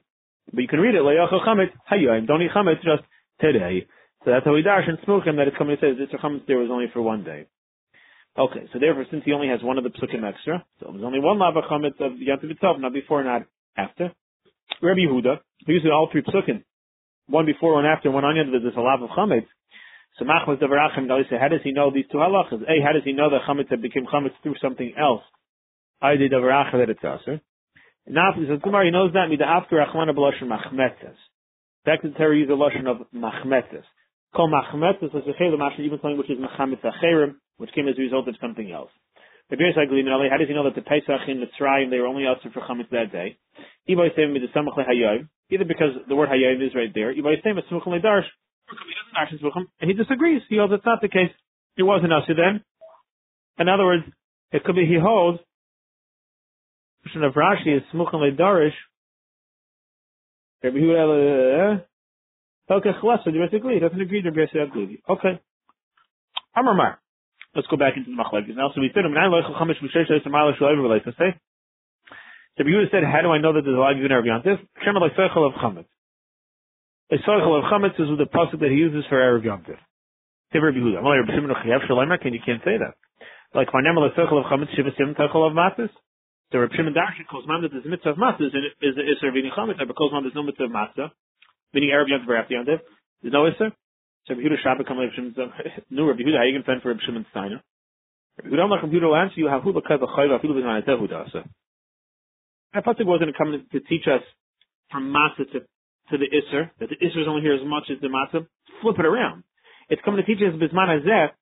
But 0.53 0.61
you 0.61 0.67
can 0.67 0.79
read 0.79 0.95
it, 0.95 1.01
Le'yachal 1.01 1.45
chametz, 1.45 1.71
hayoim, 1.91 2.27
don't 2.27 2.41
eat 2.41 2.51
chametz 2.55 2.83
just 2.83 3.03
today. 3.41 3.87
So 4.23 4.31
that's 4.31 4.45
how 4.45 4.53
we 4.53 4.61
dash 4.61 4.83
and 4.87 4.97
smoking 5.05 5.35
that 5.37 5.47
it's 5.47 5.57
coming 5.57 5.77
to 5.77 5.81
say 5.81 5.97
this 5.97 6.09
chametz 6.19 6.47
there 6.47 6.57
was 6.57 6.69
only 6.71 6.87
for 6.93 7.01
one 7.01 7.23
day. 7.23 7.47
Okay, 8.37 8.67
so 8.73 8.79
therefore, 8.79 9.05
since 9.09 9.23
he 9.23 9.31
only 9.31 9.47
has 9.47 9.63
one 9.63 9.77
of 9.77 9.85
the 9.85 9.91
psukim 9.91 10.27
extra, 10.27 10.65
so 10.79 10.91
there's 10.91 11.05
only 11.05 11.19
one 11.19 11.39
lava 11.39 11.61
chametz 11.71 11.99
of 12.01 12.19
Yantiv 12.19 12.51
itself, 12.51 12.77
not 12.79 12.91
before, 12.91 13.23
not 13.23 13.43
after. 13.77 14.11
Rabbi 14.81 15.07
Yehuda, 15.07 15.39
we 15.67 15.75
use 15.75 15.87
all 15.91 16.09
three 16.11 16.21
psukim, 16.21 16.63
one 17.27 17.45
before, 17.45 17.73
one 17.75 17.85
after, 17.85 18.11
one 18.11 18.25
on 18.25 18.35
the 18.51 18.59
there's 18.59 18.75
a 18.75 18.81
lot 18.81 19.01
of 19.01 19.09
chametz. 19.09 19.47
So 20.17 20.25
Machmas 20.25 20.61
Devarachim, 20.61 21.07
how 21.39 21.47
does 21.47 21.61
he 21.63 21.71
know 21.71 21.91
these 21.93 22.05
two 22.11 22.17
halachas? 22.17 22.61
A, 22.63 22.83
how 22.83 22.93
does 22.93 23.03
he 23.03 23.13
know 23.13 23.29
that 23.29 23.41
chametz 23.47 23.69
had 23.69 23.81
become 23.81 24.05
chametz 24.05 24.33
through 24.43 24.55
something 24.61 24.93
else? 24.97 25.23
I 26.01 26.15
did 26.15 26.31
Devarachim 26.31 26.73
that 26.73 26.89
it's 26.89 26.99
aser. 27.03 27.41
Now, 28.07 28.33
so 28.35 28.57
Tumar, 28.63 28.85
he 28.85 28.91
knows 28.91 29.13
that, 29.13 29.29
mida 29.29 29.45
after 29.45 29.77
Achmana 29.77 30.13
B'loshen 30.13 30.47
Machmetes. 30.47 31.17
Back 31.85 32.01
to 32.03 32.09
the 32.09 32.15
Torah, 32.15 32.37
use 32.37 32.47
the 32.47 32.53
Loshen 32.53 32.87
of 32.87 33.07
Machmetes. 33.13 33.83
Call 34.35 34.49
Machmetes, 34.49 35.15
as 35.15 35.23
a 35.25 35.33
Mashal, 35.57 35.79
even 35.79 35.99
something 36.01 36.17
which 36.17 36.29
is 36.29 36.37
Machamet 36.37 36.81
Acherim, 36.83 37.35
which 37.57 37.71
came 37.73 37.87
as 37.87 37.95
a 37.97 38.01
result 38.01 38.27
of 38.27 38.35
something 38.39 38.71
else. 38.71 38.91
The 39.49 39.55
Beis 39.55 39.77
Haglin, 39.77 40.05
how 40.29 40.37
does 40.37 40.47
he 40.47 40.53
know 40.53 40.63
that 40.65 40.75
the 40.75 40.81
Pesach 40.81 41.27
in 41.27 41.41
Mitzrayim, 41.41 41.89
they 41.89 41.99
were 41.99 42.07
only 42.07 42.25
asked 42.25 42.41
for 42.51 42.61
chametz 42.61 42.89
that 42.89 43.11
day? 43.11 43.37
Either 43.87 44.05
because 45.65 45.93
the 46.07 46.15
word 46.15 46.29
Hayayim 46.29 46.65
is 46.65 46.73
right 46.73 46.91
there, 46.93 47.09
and 49.79 49.89
he 49.89 49.93
disagrees. 49.93 50.41
He 50.49 50.57
holds 50.57 50.73
it's 50.73 50.85
not 50.85 51.01
the 51.01 51.07
case. 51.07 51.29
It 51.77 51.83
wasn't 51.83 52.13
us 52.13 52.23
then. 52.27 52.63
In 53.59 53.69
other 53.69 53.85
words, 53.85 54.03
it 54.51 54.63
could 54.63 54.75
be 54.75 54.87
he 54.87 54.97
holds 54.99 55.39
of 57.15 57.33
Rashi 57.33 57.77
is 57.77 57.83
Smuchim 57.93 58.15
Leidarish. 58.15 58.73
Rabbi 60.63 60.77
Huda, 60.77 61.83
okay, 62.71 62.89
Chalasa, 63.01 63.53
agree. 63.53 63.79
Doesn't 63.79 64.01
agree 64.01 64.21
to 64.23 64.31
Rabbi 64.31 64.95
Okay. 65.09 65.39
Amar 66.55 66.99
Let's 67.53 67.67
go 67.67 67.77
back 67.77 67.95
into 67.95 68.11
the 68.11 68.17
machlekes 68.19 68.51
now. 68.55 68.71
So 68.75 68.81
we 68.81 68.91
said, 68.93 69.07
"Nine 69.07 69.31
loichel 69.31 69.55
chamish 69.55 69.79
b'sheish 69.79 70.09
leis 70.09 70.25
amal 70.25 70.51
shloiv 70.59 70.75
eh? 70.75 70.81
relates." 70.81 71.05
Let's 71.05 71.17
say. 71.17 71.35
So 72.57 72.63
Yehuda 72.63 72.91
said, 72.91 73.03
"How 73.03 73.21
do 73.21 73.31
I 73.31 73.37
know 73.37 73.53
that 73.53 73.63
there's 73.63 73.77
a 73.77 73.79
lot 73.79 73.93
of 73.93 73.99
Erev 73.99 74.27
Yontif?" 74.27 74.59
Shem 74.83 74.95
like 74.95 75.15
seichel 75.15 75.47
of 75.47 75.53
chametz. 75.53 75.87
A 77.11 77.17
seichel 77.17 77.59
of 77.59 77.71
chametz 77.71 77.99
is 77.99 78.09
the 78.17 78.25
pasuk 78.25 78.59
that 78.59 78.71
he 78.71 78.75
uses 78.75 79.05
for 79.07 79.15
Erev 79.15 79.43
Yontif. 79.43 79.79
Say 80.51 80.59
Rabbi 80.59 80.77
Yehuda, 80.77 81.01
"Well, 81.01 81.15
Rabbi 81.15 81.31
Shimon 81.31 81.55
Chayav 81.55 81.87
Shalomer, 81.87 82.19
can 82.19 82.33
you 82.33 82.41
can't 82.45 82.61
say 82.65 82.77
that? 82.77 82.95
Like 83.53 83.73
my 83.73 83.81
name 83.81 83.95
like 83.95 84.15
seichel 84.15 84.43
of 84.43 84.51
chametz 84.51 84.75
shivasim 84.75 85.15
teichel 85.15 85.47
of 85.47 85.53
matzis." 85.53 85.91
So 86.55 86.63
Rabbi 86.63 86.71
Shimon 86.79 86.95
Darshan 86.95 87.27
calls 87.27 87.43
man 87.51 87.67
that 87.67 87.75
there's 87.75 87.83
a 87.83 87.91
mitzvah 87.91 88.15
of 88.15 88.15
matzis 88.15 88.55
and 88.55 88.63
is 88.79 88.95
is 88.95 89.19
serving 89.19 89.43
chametz, 89.51 89.75
but 89.75 89.91
calls 89.99 90.15
man 90.15 90.23
there's 90.23 90.39
no 90.39 90.43
mitzvah 90.47 90.63
of 90.63 90.71
matzah, 90.71 91.11
meaning 91.75 91.91
Erev 91.91 92.07
Yontif 92.07 92.31
or 92.31 92.37
after 92.39 92.55
Yontif. 92.55 92.79
There's 93.19 93.35
no 93.35 93.43
issue. 93.43 93.75
So 94.23 94.39
Rabbi 94.39 94.47
Yehuda 94.47 94.63
Shabbat 94.63 94.87
come 94.87 95.03
Rabbi 95.03 95.11
Shimon 95.19 95.35
no 95.89 96.07
Rabbi 96.07 96.23
Yehuda 96.23 96.39
how 96.39 96.47
you 96.47 96.55
can 96.55 96.63
fend 96.63 96.81
for 96.81 96.95
Rabbi 96.95 97.03
Shimon 97.05 97.25
Steiner. 97.31 97.59
Rabbi 98.39 98.55
Yehuda 98.55 98.63
Amar 98.71 98.79
Computer 98.79 99.11
will 99.11 99.19
answer 99.19 99.35
you 99.35 99.51
who 99.51 99.73
b'kav 99.73 99.99
b'chayv 99.99 100.31
afilu 100.31 100.55
b'zman 100.55 100.79
etehu 100.79 101.11
dasa. 101.11 101.43
That 102.71 102.85
pasuk 102.85 103.03
wasn't 103.03 103.35
coming 103.35 103.67
to 103.73 103.79
teach 103.91 104.07
us 104.07 104.23
from 104.89 105.11
matzah 105.11 105.51
to 105.51 105.59
to 105.59 106.15
the 106.15 106.31
iser 106.31 106.71
that 106.79 106.87
the 106.87 106.95
iser 107.03 107.19
is 107.19 107.27
only 107.27 107.41
here 107.41 107.59
as 107.59 107.67
much 107.67 107.91
as 107.91 107.99
the 107.99 108.07
matzah. 108.07 108.47
Flip 108.81 108.95
it 108.97 109.05
around. 109.05 109.43
It's 109.89 110.01
coming 110.05 110.23
to 110.23 110.25
teach 110.25 110.39
us 110.39 110.55
b'zman 110.55 110.87
hazeh 110.87 111.35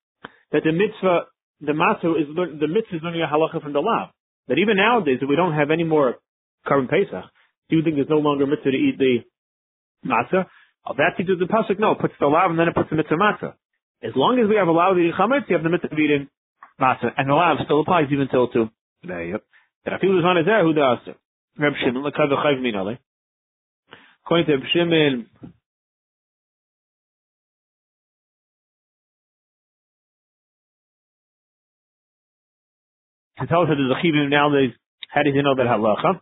that 0.53 0.63
the 0.65 0.73
mitzvah 0.73 1.29
the 1.61 1.77
matzah 1.77 2.17
is 2.17 2.33
the 2.33 2.65
mitzvah 2.65 2.97
is 2.97 3.03
learning 3.05 3.21
a 3.21 3.29
halacha 3.29 3.61
from 3.61 3.73
the 3.73 3.79
law. 3.79 4.09
That 4.47 4.57
even 4.57 4.77
nowadays, 4.77 5.19
if 5.21 5.29
we 5.29 5.35
don't 5.35 5.53
have 5.53 5.71
any 5.71 5.83
more 5.83 6.15
karban 6.67 6.89
pesach, 6.89 7.25
do 7.69 7.77
you 7.77 7.83
think 7.83 7.95
there's 7.95 8.09
no 8.09 8.19
longer 8.19 8.45
mitzvah 8.45 8.71
to 8.71 8.77
eat 8.77 8.97
the 8.97 9.19
matzah? 10.05 10.45
Oh, 10.85 10.93
that 10.97 11.15
teaches 11.17 11.39
the 11.39 11.45
pasuk. 11.45 11.79
No, 11.79 11.91
it 11.91 11.99
puts 11.99 12.13
the 12.19 12.27
lav 12.27 12.51
and 12.51 12.59
then 12.59 12.67
it 12.67 12.75
puts 12.75 12.89
the 12.89 12.95
mitzvah 12.95 13.15
matzah. 13.15 13.53
As 14.03 14.11
long 14.15 14.37
as 14.39 14.49
we 14.49 14.55
have 14.55 14.67
a 14.67 14.71
lav 14.71 14.97
eating 14.97 15.13
chametz, 15.17 15.47
you 15.47 15.55
have 15.55 15.63
the 15.63 15.69
mitzvah 15.69 15.93
of 15.93 15.99
eating 15.99 16.27
matzah, 16.79 17.13
and 17.17 17.29
the 17.29 17.33
lav 17.33 17.57
still 17.63 17.81
applies 17.81 18.11
even 18.11 18.27
till 18.27 18.49
to 18.49 18.69
today. 19.01 19.29
Yep. 19.31 19.43
According 24.25 24.45
to 24.47 24.53
Reb 24.53 24.63
Shimon, 24.73 25.29
to 33.43 33.51
tell 33.51 33.61
us 33.63 33.69
that 33.69 33.75
there's 33.75 33.91
a 33.91 33.99
chivim 34.05 34.29
nowadays, 34.29 34.73
how 35.09 35.23
does 35.23 35.33
he 35.33 35.41
know 35.41 35.55
that 35.55 35.67
halacha? 35.67 36.19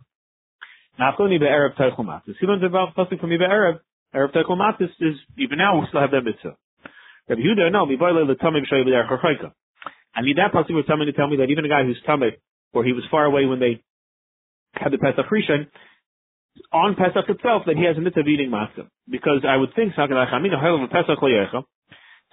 Nachoni 0.99 1.39
be'erev 1.39 1.77
teichel 1.77 2.05
matzah. 2.05 2.35
He 2.39 2.47
learns 2.47 2.63
about 2.63 2.95
pasuk 2.95 3.19
from 3.19 3.29
Erev 3.29 3.79
Erev 4.13 4.33
Tekel 4.33 4.57
Matis 4.57 4.91
is, 4.99 5.15
even 5.37 5.57
now 5.57 5.79
we 5.79 5.87
still 5.87 6.01
have 6.01 6.11
that 6.11 6.21
mitzvah. 6.21 6.57
Rabbi 7.29 7.41
Yehuda, 7.41 7.71
no, 7.71 7.85
Mivoyle 7.85 8.27
the 8.27 8.35
Tamei 8.35 8.59
B'Shay 8.59 8.83
B'Derech 8.83 9.09
HaChoyka. 9.09 9.51
I 10.13 10.21
mean, 10.21 10.35
that 10.35 10.51
pasuk 10.51 10.75
was 10.75 10.83
telling 10.85 11.05
to 11.05 11.13
tell 11.13 11.27
me 11.27 11.37
that 11.37 11.49
even 11.49 11.63
a 11.63 11.69
guy 11.69 11.83
who's 11.83 12.01
Tamei, 12.07 12.31
or 12.73 12.83
he 12.83 12.91
was 12.91 13.03
far 13.09 13.25
away 13.25 13.45
when 13.45 13.59
they 13.59 13.81
had 14.73 14.91
the 14.91 14.97
Pesach 14.97 15.25
Rishon, 15.31 15.67
on 16.73 16.95
Pesach 16.95 17.29
itself, 17.29 17.63
that 17.67 17.77
he 17.77 17.85
has 17.85 17.95
a 17.97 18.01
mitzvah 18.01 18.19
of 18.21 18.27
eating 18.27 18.49
matzah. 18.49 18.89
Because 19.09 19.45
I 19.47 19.55
would 19.55 19.73
think, 19.75 19.93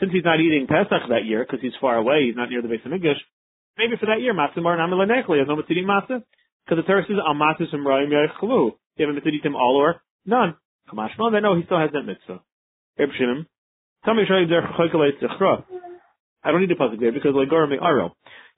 since 0.01 0.13
he's 0.13 0.25
not 0.25 0.41
eating 0.41 0.67
Pesach 0.67 1.09
that 1.11 1.25
year, 1.25 1.47
because 1.47 1.61
he's 1.63 1.77
far 1.81 1.97
away, 1.97 2.27
he's 2.27 2.37
not 2.37 2.51
near 2.51 2.63
the 2.63 2.69
base 2.69 2.81
of 2.85 2.93
English, 2.93 3.19
maybe 3.79 3.97
for 3.99 4.07
that 4.07 4.21
year, 4.21 4.35
matzah 4.35 4.63
mar 4.63 4.77
namilanechli, 4.77 5.39
has 5.39 5.49
no 5.49 5.63
eating 5.63 5.87
matzah. 5.87 6.23
Because 6.67 6.83
the 6.83 6.87
Torah 6.87 7.05
says, 7.07 7.17
al 7.17 7.35
matzah 7.35 7.71
some 7.71 7.87
rayim 7.87 8.11
yachlu. 8.11 8.73
You 8.97 9.07
have 9.07 9.17
a 9.17 9.21
them 9.43 9.55
all 9.55 9.77
or 9.77 10.03
none. 10.27 10.57
Kamashma, 10.91 11.33
then 11.33 11.43
no, 11.43 11.55
he 11.57 11.63
still 11.65 11.79
has 11.79 11.91
that 11.93 12.03
mitzvah. 12.03 12.43
Reb 12.99 13.11
Shimon, 13.17 13.47
tell 14.05 14.15
me 14.15 14.25
show 14.27 14.37
you 14.37 14.47
der 14.47 14.67
I 16.45 16.51
don't 16.51 16.61
need 16.61 16.71
a 16.71 16.75
pasuk 16.75 17.01
there 17.01 17.13
because 17.13 17.35
like 17.35 17.51
Goram 17.51 17.71
Aro. 17.79 18.13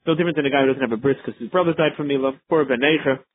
No 0.07 0.15
different 0.15 0.35
than 0.35 0.47
a 0.47 0.49
guy 0.49 0.61
who 0.61 0.67
doesn't 0.73 0.81
have 0.81 0.91
a 0.91 0.97
bris 0.97 1.17
because 1.23 1.39
his 1.39 1.49
brother 1.49 1.73
died 1.73 1.93
from 1.95 2.07
Mila. 2.07 2.33
Poor 2.49 2.65
Ben 2.65 2.81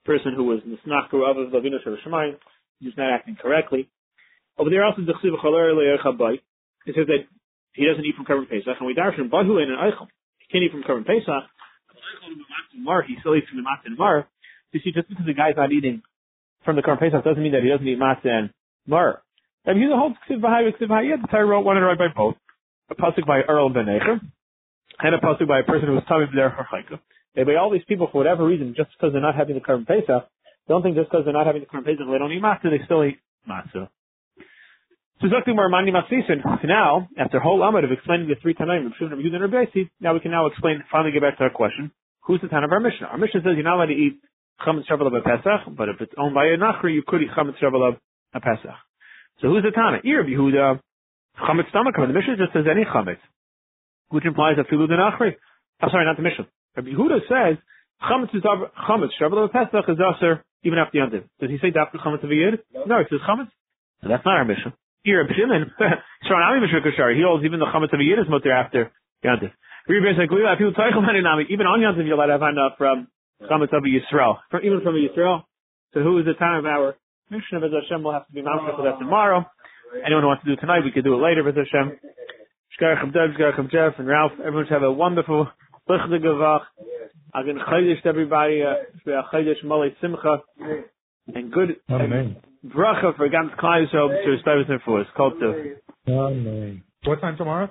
person 0.04 0.34
who 0.34 0.44
was 0.44 0.60
Nisnachu 0.66 1.22
of 1.22 1.52
Lavina 1.52 1.78
Shemayim, 1.86 2.36
who's 2.80 2.94
not 2.96 3.12
acting 3.12 3.36
correctly. 3.40 3.88
Over 4.58 4.70
there 4.70 4.84
also. 4.84 5.02
It 6.86 6.94
says 6.94 7.06
that 7.06 7.26
he 7.74 7.84
doesn't 7.84 8.04
eat 8.04 8.16
from 8.16 8.24
Karban 8.24 8.48
Pesach, 8.48 8.76
and 8.78 8.86
we 8.86 8.94
darshan 8.94 9.28
Bahu 9.28 9.60
and 9.62 9.70
an 9.70 9.78
Eichel. 9.78 10.08
He 10.38 10.46
can't 10.50 10.64
eat 10.64 10.72
from 10.72 10.82
Karban 10.82 11.06
Pesach. 11.06 11.44
He 13.06 13.16
still 13.20 13.36
eats 13.36 13.48
from 13.48 13.96
mar. 13.96 14.28
You 14.72 14.80
see, 14.84 14.92
just 14.92 15.08
because 15.08 15.26
the 15.26 15.34
guy's 15.34 15.56
not 15.56 15.72
eating 15.72 16.02
from 16.64 16.76
the 16.76 16.82
Karban 16.82 16.98
Pesach 16.98 17.24
doesn't 17.24 17.42
mean 17.42 17.52
that 17.52 17.62
he 17.62 17.68
doesn't 17.68 17.86
eat 17.86 17.98
matzah 17.98 18.26
and 18.26 18.50
Mar. 18.86 19.22
And 19.64 19.78
he's 19.78 19.90
a 19.90 19.96
whole 19.96 20.14
Ksiv 20.28 20.40
Bahai, 20.40 20.70
Ksiv 20.70 20.88
Bahai. 20.88 21.20
The 21.20 21.28
Torah 21.28 21.46
wrote 21.46 21.64
one 21.64 21.76
and 21.76 21.86
right 21.86 21.98
by 21.98 22.08
both. 22.14 22.36
A 22.90 22.94
pasuk 22.94 23.26
by 23.26 23.40
Earl 23.42 23.70
Ben 23.70 23.86
Echer, 23.86 24.20
and 25.00 25.14
a 25.14 25.18
pasuk 25.18 25.48
by 25.48 25.60
a 25.60 25.64
person 25.64 25.88
who 25.88 25.94
was 25.94 26.04
coming 26.06 26.28
there 26.34 26.54
for 26.56 26.68
Chayka. 26.70 27.00
Anyway, 27.36 27.56
all 27.56 27.70
these 27.70 27.82
people, 27.88 28.08
for 28.12 28.18
whatever 28.18 28.44
reason, 28.44 28.74
just 28.76 28.90
because 28.92 29.12
they're 29.12 29.20
not 29.20 29.34
having 29.34 29.56
the 29.56 29.60
Karban 29.60 29.86
Pesach, 29.86 30.28
don't 30.68 30.82
think 30.82 30.94
just 30.94 31.10
because 31.10 31.24
they're 31.24 31.34
not 31.34 31.46
having 31.46 31.62
the 31.62 31.66
Karban 31.66 31.84
Pesach, 31.84 32.06
they 32.06 32.18
don't 32.18 32.32
eat 32.32 32.42
matzah, 32.42 32.70
they 32.70 32.84
still 32.84 33.04
eat 33.04 33.18
matzah. 33.48 33.88
So 35.20 35.28
now, 35.28 37.08
after 37.18 37.38
a 37.38 37.40
whole 37.40 37.60
amud 37.60 37.84
of 37.84 37.92
explaining 37.92 38.28
the 38.28 38.34
three 38.42 38.54
Tanaim, 38.54 38.90
Reb 39.00 39.18
Yehuda 39.18 39.34
and 39.34 39.52
Rabbi 39.52 39.64
now 40.00 40.12
we 40.12 40.20
can 40.20 40.30
now 40.30 40.46
explain, 40.46 40.84
finally 40.92 41.12
get 41.12 41.22
back 41.22 41.38
to 41.38 41.44
our 41.44 41.50
question. 41.50 41.90
Who's 42.26 42.40
the 42.42 42.48
Tan 42.48 42.64
of 42.64 42.72
our 42.72 42.80
Mishnah? 42.80 43.06
Our 43.06 43.18
Mishnah 43.18 43.40
says 43.40 43.52
you're 43.54 43.64
not 43.64 43.76
allowed 43.76 43.86
to 43.86 43.94
eat 43.94 44.20
chametz 44.60 44.86
shavalav 44.90 45.24
Pesach, 45.24 45.74
but 45.76 45.88
if 45.88 46.00
it's 46.00 46.12
owned 46.18 46.34
by 46.34 46.46
a 46.46 46.58
Nachri, 46.58 46.92
you 46.94 47.02
could 47.06 47.22
eat 47.22 47.30
chametz 47.36 47.58
shavalav 47.62 47.96
a 48.34 48.40
Pesach. 48.40 48.76
So 49.40 49.48
who's 49.48 49.62
the 49.62 49.70
Tana? 49.70 49.98
Ir 50.04 50.24
Yehuda, 50.24 50.80
Chametz 51.40 51.68
stomach. 51.70 51.94
The 51.96 52.06
Mishnah 52.08 52.36
just 52.36 52.52
says 52.52 52.64
any 52.70 52.84
Chametz, 52.84 53.20
which 54.08 54.24
implies 54.24 54.56
a 54.58 54.64
Filu 54.64 54.88
Denachri. 54.88 55.36
I'm 55.80 55.90
sorry, 55.90 56.04
not 56.04 56.16
the 56.16 56.22
Mishnah. 56.22 56.46
Rabbi 56.76 56.88
Yehuda 56.88 57.20
says 57.28 57.58
Chametz 58.02 58.34
is 58.34 58.42
Chametz. 58.42 59.16
Shabbos 59.18 59.48
of 59.48 59.52
Pesach 59.52 59.84
is 59.88 59.96
Aser 59.96 60.44
even 60.62 60.78
after 60.78 60.98
Yantiv. 60.98 61.24
Does 61.40 61.50
he 61.50 61.58
say 61.58 61.70
Dafka 61.70 62.00
Chametz 62.04 62.24
of 62.24 62.30
Yid? 62.30 62.60
No. 62.72 62.98
it 63.00 63.06
says 63.10 63.20
Chametz. 63.28 63.52
So 64.02 64.08
that's 64.08 64.24
not 64.24 64.36
our 64.36 64.44
Mishnah. 64.44 64.74
Ir 65.06 65.22
Rabbi 65.22 65.32
Shimon. 65.38 65.70
He 66.26 67.22
holds 67.22 67.44
even 67.44 67.60
the 67.60 67.66
Chametz 67.66 67.94
of 67.94 68.00
Yid 68.00 68.18
is 68.18 68.26
Mutter 68.28 68.50
after 68.50 68.90
Yantiv. 69.24 69.52
Even 69.88 71.66
on 71.66 71.80
Yantiv, 71.80 72.06
you're 72.06 72.14
allowed 72.14 72.26
to 72.26 72.32
have 72.32 72.42
enough 72.42 72.72
from 72.76 73.06
Chametz 73.42 73.72
of 73.72 73.84
Yisrael. 73.84 74.38
from 74.50 74.64
Even 74.64 74.80
from 74.82 74.94
Yisrael. 74.96 75.42
So 75.94 76.00
who 76.00 76.18
is 76.18 76.26
the 76.26 76.34
time 76.34 76.58
of 76.58 76.66
our 76.66 76.96
Mishnah 77.30 77.60
Bez 77.60 77.70
Hashem 77.70 78.02
will 78.02 78.12
have 78.12 78.26
to 78.26 78.32
be 78.32 78.42
mamshach 78.42 78.76
for 78.76 78.82
that 78.84 78.98
tomorrow. 78.98 79.44
Anyone 80.04 80.22
who 80.22 80.28
wants 80.28 80.42
to 80.42 80.50
do 80.50 80.54
it 80.54 80.60
tonight, 80.60 80.84
we 80.84 80.90
could 80.90 81.04
do 81.04 81.14
it 81.14 81.22
later 81.22 81.42
Bez 81.44 81.54
Hashem. 81.54 81.98
Shkarach 82.74 83.12
Dev, 83.12 83.30
Shkarach 83.38 83.70
Jeff, 83.70 83.98
and 83.98 84.06
Ralph. 84.08 84.32
Everyone 84.38 84.66
should 84.66 84.74
have 84.74 84.82
a 84.82 84.92
wonderful 84.92 85.48
Lichde 85.88 86.22
Gavach. 86.22 86.62
Again, 87.34 87.58
Chaydish 87.58 88.02
to 88.02 88.08
everybody. 88.08 88.62
Uh, 88.62 88.74
Chaydish 89.32 89.62
Malay 89.64 89.94
Simcha. 90.00 90.42
And 91.34 91.52
good 91.52 91.76
Amen. 91.90 92.36
bracha 92.64 93.16
for 93.16 93.28
Gams 93.28 93.52
Klai 93.58 93.90
so 93.90 94.04
um, 94.04 94.10
to 94.10 94.36
stay 94.42 94.56
with 94.56 94.68
him 94.68 94.80
for 94.84 95.00
us. 95.00 95.06
Called 95.16 95.34
to. 95.40 95.76
Amen. 96.08 96.82
What 97.04 97.20
time 97.20 97.36
tomorrow? 97.36 97.68